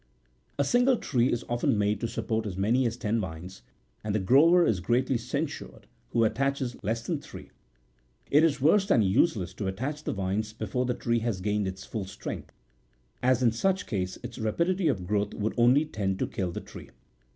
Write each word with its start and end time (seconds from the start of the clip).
A 0.57 0.63
single 0.63 0.97
tree 0.97 1.31
is 1.31 1.43
often 1.47 1.77
made 1.77 2.01
to 2.01 2.07
support 2.07 2.47
as 2.47 2.57
many 2.57 2.87
as 2.87 2.97
ten 2.97 3.19
vines, 3.19 3.61
and 4.03 4.15
the 4.15 4.19
grower 4.19 4.65
is 4.65 4.79
greatly 4.79 5.15
censured 5.15 5.85
who 6.09 6.23
attaches 6.23 6.75
less 6.83 7.05
than 7.05 7.19
three. 7.21 7.51
It 8.31 8.43
is 8.43 8.59
worse 8.59 8.87
than 8.87 9.03
useless 9.03 9.53
to 9.53 9.67
attach 9.67 10.03
the 10.03 10.11
vine 10.13 10.43
before 10.57 10.85
the 10.87 10.95
tree 10.95 11.19
has 11.19 11.39
gained 11.39 11.67
its 11.67 11.85
full 11.85 12.05
strength, 12.05 12.51
as 13.21 13.43
in 13.43 13.51
such 13.51 13.85
case 13.85 14.17
its 14.23 14.39
rapidity 14.39 14.87
of 14.87 15.05
growth 15.05 15.35
would 15.35 15.53
only 15.55 15.85
tend 15.85 16.17
to 16.17 16.25
kill 16.27 16.51
the 16.51 16.61
tree. 16.61 16.89